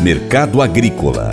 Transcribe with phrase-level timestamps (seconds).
[0.00, 1.30] Mercado Agrícola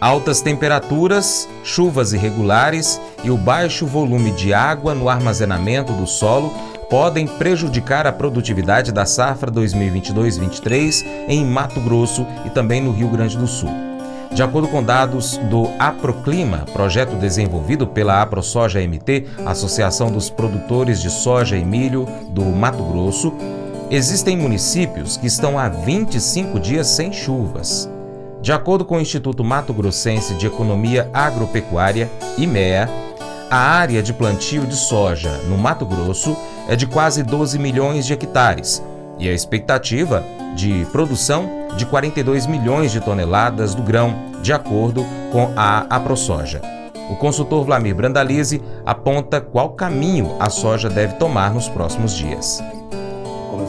[0.00, 6.52] Altas temperaturas, chuvas irregulares e o baixo volume de água no armazenamento do solo
[6.90, 13.38] podem prejudicar a produtividade da safra 2022-23 em Mato Grosso e também no Rio Grande
[13.38, 13.70] do Sul.
[14.34, 21.10] De acordo com dados do Aproclima, projeto desenvolvido pela AproSoja MT, Associação dos Produtores de
[21.10, 23.32] Soja e Milho do Mato Grosso,
[23.92, 27.90] existem municípios que estão há 25 dias sem chuvas.
[28.40, 32.88] De acordo com o Instituto Mato Grossense de Economia Agropecuária, IMEA,
[33.50, 36.34] a área de plantio de soja no Mato Grosso
[36.66, 38.82] é de quase 12 milhões de hectares
[39.18, 40.24] e a expectativa
[40.56, 46.62] de produção de 42 milhões de toneladas do grão, de acordo com a AproSoja.
[47.10, 52.62] O consultor Vlamir Brandalize aponta qual caminho a soja deve tomar nos próximos dias.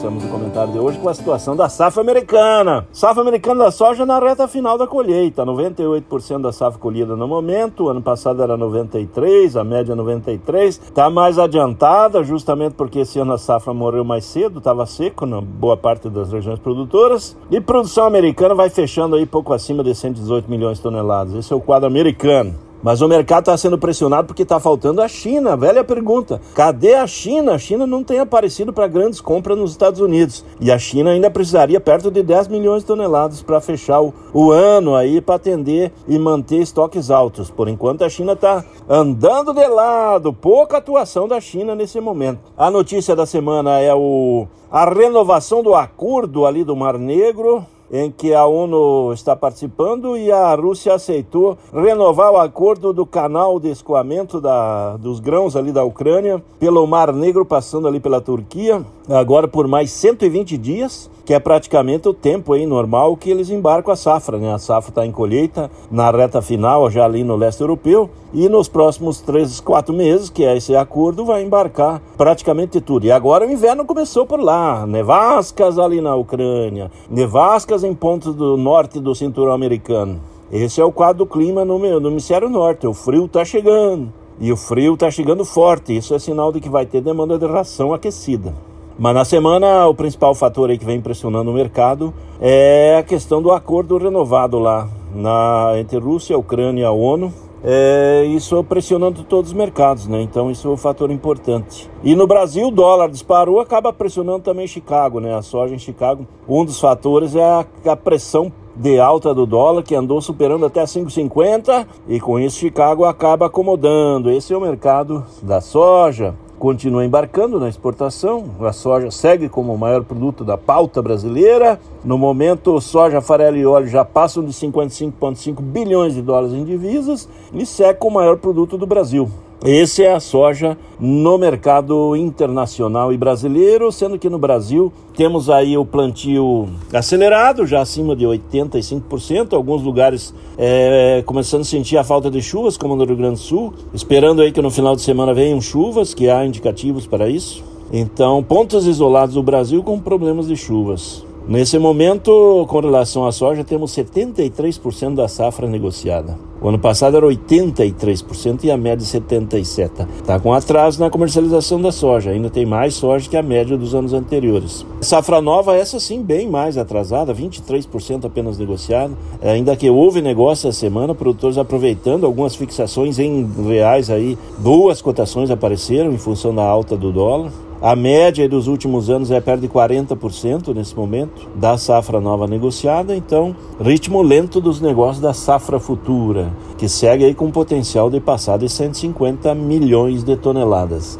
[0.00, 2.86] Começamos o comentário de hoje com a situação da safra americana.
[2.90, 5.44] Safra americana da soja na reta final da colheita.
[5.44, 7.86] 98% da safra colhida no momento.
[7.86, 10.80] Ano passado era 93, a média 93.
[10.82, 15.42] Está mais adiantada, justamente porque esse ano a safra morreu mais cedo, estava seco na
[15.42, 17.36] boa parte das regiões produtoras.
[17.50, 21.34] E produção americana vai fechando aí pouco acima de 118 milhões de toneladas.
[21.34, 22.69] Esse é o quadro americano.
[22.82, 25.56] Mas o mercado está sendo pressionado porque está faltando a China.
[25.56, 27.54] Velha pergunta: cadê a China?
[27.54, 30.44] A China não tem aparecido para grandes compras nos Estados Unidos.
[30.60, 34.50] E a China ainda precisaria perto de 10 milhões de toneladas para fechar o, o,
[34.50, 37.50] ano aí para atender e manter estoques altos.
[37.50, 40.32] Por enquanto a China está andando de lado.
[40.32, 42.40] Pouca atuação da China nesse momento.
[42.56, 48.10] A notícia da semana é o, a renovação do acordo ali do Mar Negro em
[48.10, 53.68] que a ONU está participando e a Rússia aceitou renovar o acordo do canal de
[53.68, 59.48] escoamento da, dos grãos ali da Ucrânia pelo Mar Negro, passando ali pela Turquia, agora
[59.48, 63.96] por mais 120 dias que é praticamente o tempo aí normal que eles embarcam a
[63.96, 64.52] safra, né?
[64.52, 68.68] A safra está em colheita na reta final, já ali no leste europeu, e nos
[68.68, 73.06] próximos três, quatro meses, que é esse acordo, vai embarcar praticamente tudo.
[73.06, 78.56] E agora o inverno começou por lá, nevascas ali na Ucrânia, nevascas em pontos do
[78.56, 80.20] norte do cinturão americano.
[80.50, 84.12] Esse é o quadro do clima no, no hemisfério norte, o frio está chegando.
[84.40, 87.46] E o frio está chegando forte, isso é sinal de que vai ter demanda de
[87.46, 88.52] ração aquecida.
[89.00, 93.40] Mas na semana, o principal fator aí que vem pressionando o mercado é a questão
[93.40, 97.32] do acordo renovado lá na, entre Rússia, Ucrânia e a ONU.
[97.64, 100.20] É, isso pressionando todos os mercados, né?
[100.20, 101.90] Então isso é um fator importante.
[102.04, 105.34] E no Brasil o dólar disparou, acaba pressionando também Chicago, né?
[105.34, 106.26] A soja em Chicago.
[106.46, 110.84] Um dos fatores é a, a pressão de alta do dólar que andou superando até
[110.84, 114.30] 5,50 e com isso Chicago acaba acomodando.
[114.30, 118.44] Esse é o mercado da soja continua embarcando na exportação.
[118.60, 121.80] A soja segue como o maior produto da pauta brasileira.
[122.04, 127.26] No momento, soja, farelo e óleo já passam de 55,5 bilhões de dólares em divisas
[127.54, 129.28] e como o maior produto do Brasil.
[129.62, 135.76] Esse é a soja no mercado internacional e brasileiro, sendo que no Brasil temos aí
[135.76, 142.30] o plantio acelerado, já acima de 85%, alguns lugares é, começando a sentir a falta
[142.30, 145.34] de chuvas, como no Rio Grande do Sul, esperando aí que no final de semana
[145.34, 147.62] venham chuvas, que há indicativos para isso.
[147.92, 151.22] Então, pontos isolados do Brasil com problemas de chuvas.
[151.48, 156.38] Nesse momento, com relação à soja, temos 73% da safra negociada.
[156.62, 160.06] O ano passado era 83% e a média 77%.
[160.20, 163.94] Está com atraso na comercialização da soja, ainda tem mais soja que a média dos
[163.94, 164.84] anos anteriores.
[165.00, 169.14] Safra nova, essa sim, bem mais atrasada, 23% apenas negociada.
[169.42, 175.50] Ainda que houve negócio essa semana, produtores aproveitando algumas fixações em reais aí, boas cotações
[175.50, 177.50] apareceram em função da alta do dólar.
[177.82, 183.16] A média dos últimos anos é perto de 40% nesse momento da safra nova negociada,
[183.16, 188.58] então ritmo lento dos negócios da safra futura, que segue aí com potencial de passar
[188.58, 191.19] de 150 milhões de toneladas.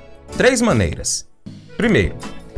[0.37, 1.27] Três maneiras.
[1.77, 2.15] Primeiro,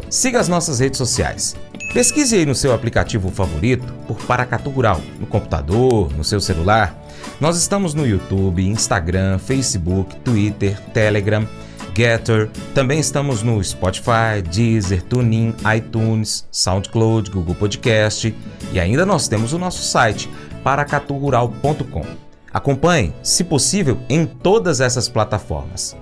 [0.09, 1.55] siga as nossas redes sociais.
[1.93, 6.97] Pesquise aí no seu aplicativo favorito por Paracatu Rural, no computador, no seu celular.
[7.39, 11.47] Nós estamos no YouTube, Instagram, Facebook, Twitter, Telegram,
[11.95, 12.49] Getter.
[12.73, 18.35] Também estamos no Spotify, Deezer, TuneIn, iTunes, SoundCloud, Google Podcast
[18.71, 20.29] e ainda nós temos o nosso site
[20.63, 22.05] paracaturural.com.
[22.51, 25.95] Acompanhe, se possível, em todas essas plataformas.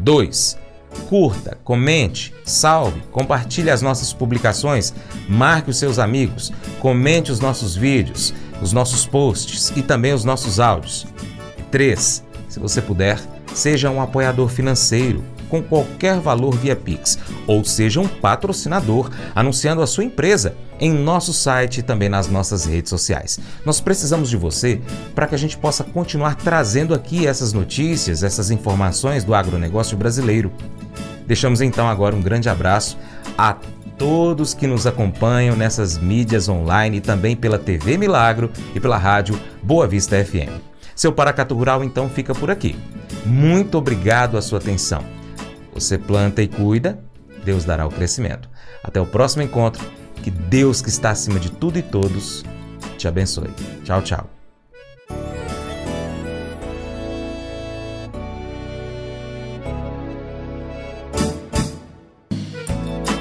[0.00, 0.63] 2.
[1.08, 4.94] Curta, comente, salve, compartilhe as nossas publicações,
[5.28, 10.58] marque os seus amigos, comente os nossos vídeos, os nossos posts e também os nossos
[10.58, 11.06] áudios.
[11.70, 12.24] 3.
[12.48, 13.20] Se você puder,
[13.52, 19.86] seja um apoiador financeiro com qualquer valor via Pix, ou seja um patrocinador anunciando a
[19.86, 23.38] sua empresa em nosso site e também nas nossas redes sociais.
[23.64, 24.80] Nós precisamos de você
[25.14, 30.50] para que a gente possa continuar trazendo aqui essas notícias, essas informações do agronegócio brasileiro.
[31.26, 32.98] Deixamos então agora um grande abraço
[33.36, 33.56] a
[33.98, 39.38] todos que nos acompanham nessas mídias online e também pela TV Milagro e pela rádio
[39.62, 40.60] Boa Vista FM.
[40.94, 42.76] Seu Paracato Rural então fica por aqui.
[43.24, 45.04] Muito obrigado a sua atenção.
[45.72, 46.98] Você planta e cuida,
[47.44, 48.48] Deus dará o crescimento.
[48.82, 49.84] Até o próximo encontro.
[50.22, 52.44] Que Deus, que está acima de tudo e todos,
[52.96, 53.50] te abençoe.
[53.84, 54.33] Tchau, tchau.